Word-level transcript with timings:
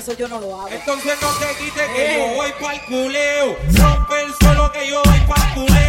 eso 0.00 0.14
yo 0.14 0.28
no 0.28 0.40
lo 0.40 0.58
hago. 0.58 0.68
Entonces 0.70 1.18
no 1.20 1.28
te 1.34 1.46
quites 1.62 1.88
que 1.94 2.14
eh. 2.14 2.18
yo 2.18 2.34
voy 2.34 2.52
para 2.58 2.74
el 2.74 2.80
culeo. 2.82 3.56
Rompe 3.74 4.22
el 4.22 4.34
suelo 4.34 4.72
que 4.72 4.88
yo 4.88 5.02
voy 5.04 5.20
para 5.28 5.48
el 5.48 5.54
culeo. 5.54 5.79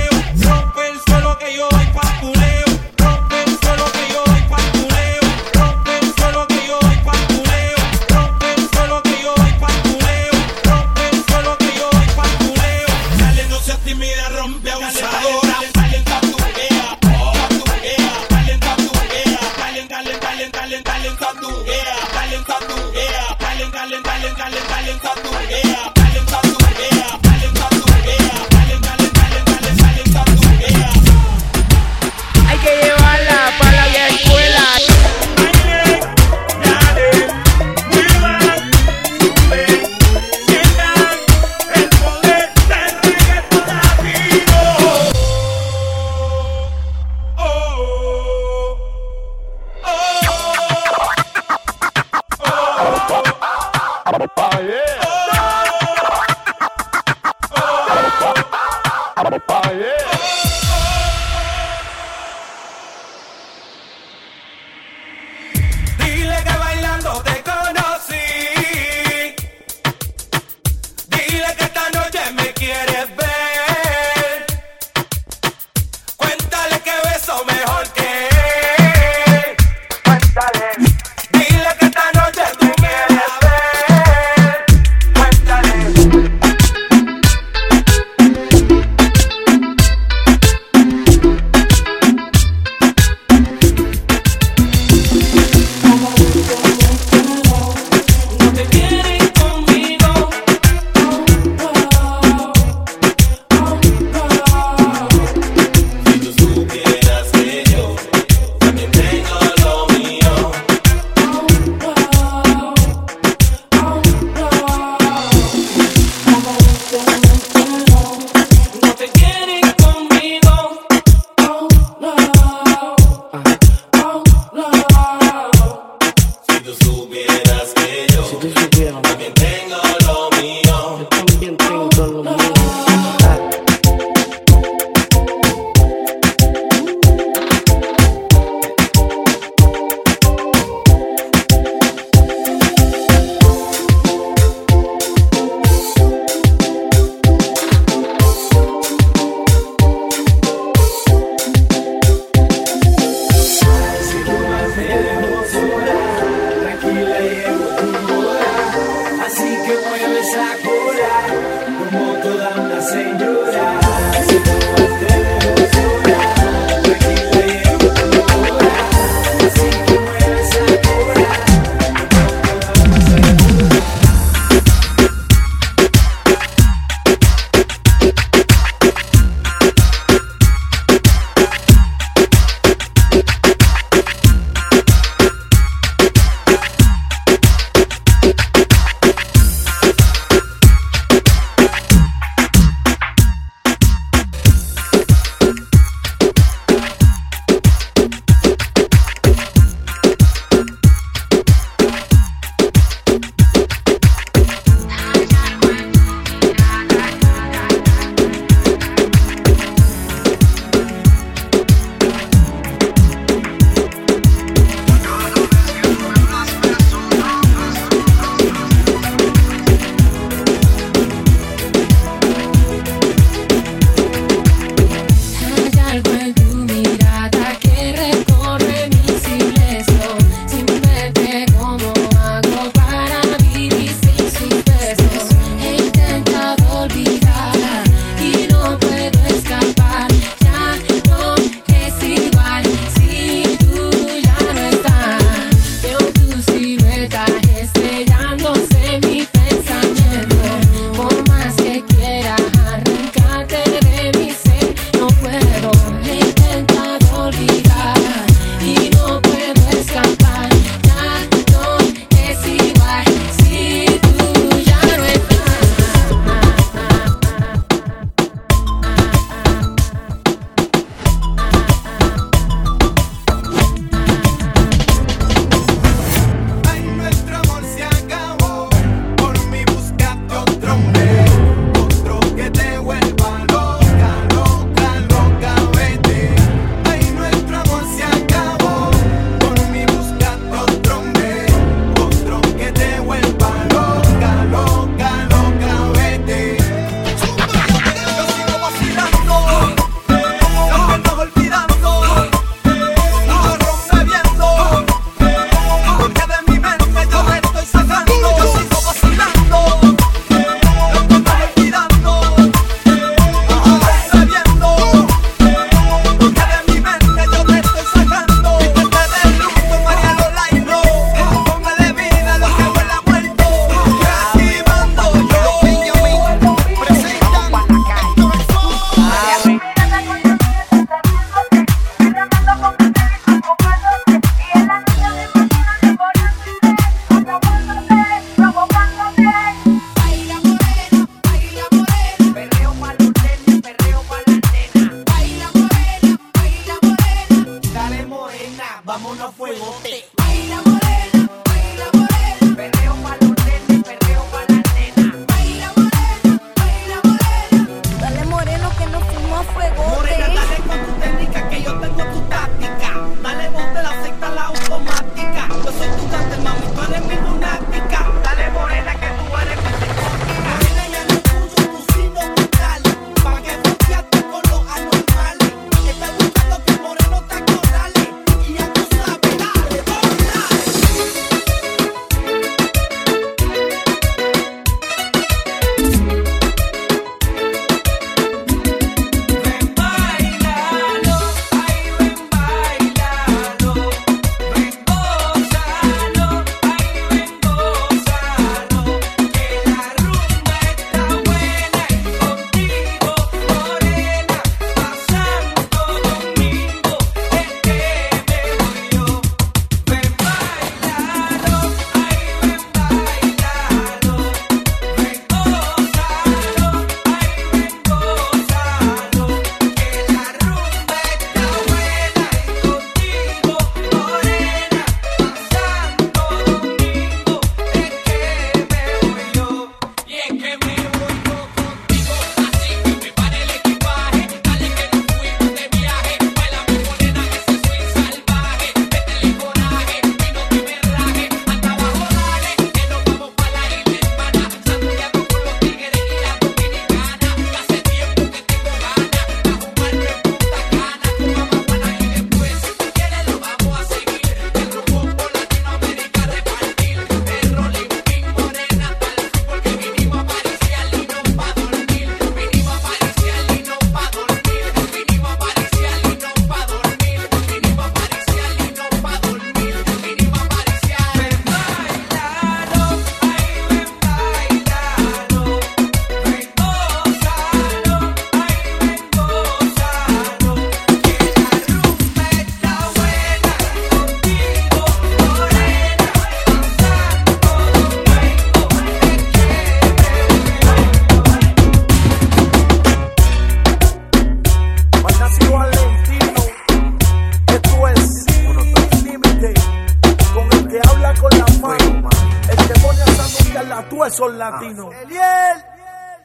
la 503.72 503.88
tú 503.90 504.04
esos 504.04 504.34
latinos. 504.34 504.94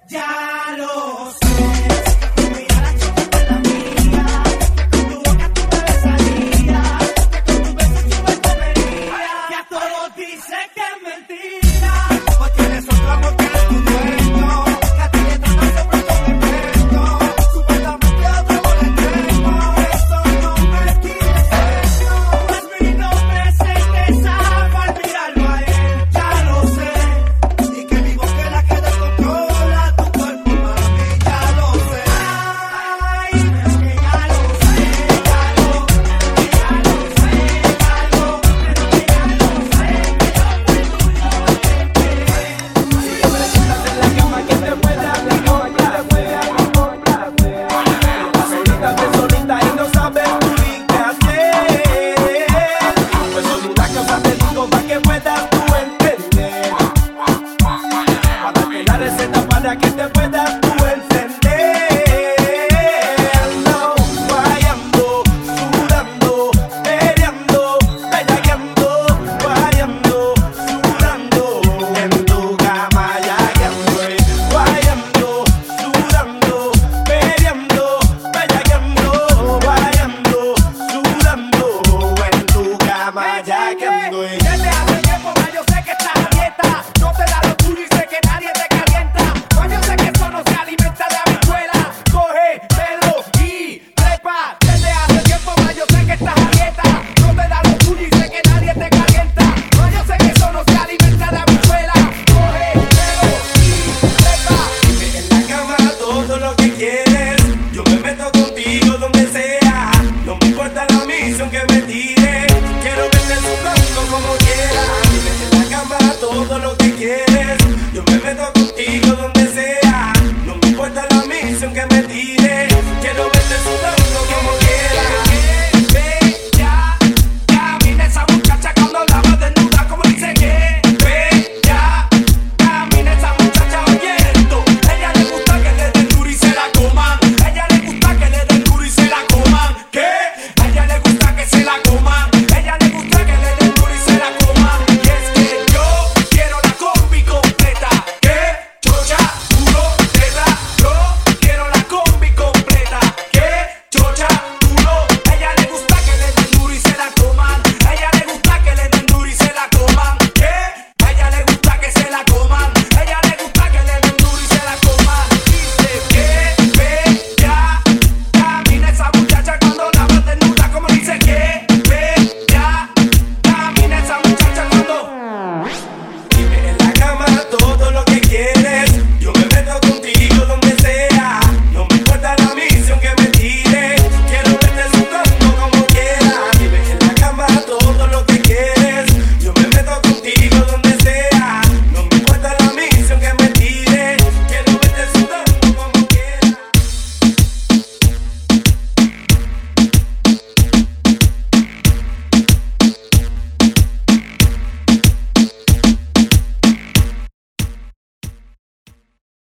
Ya 0.08 0.74
lo 0.76 1.30
sé. 1.32 2.35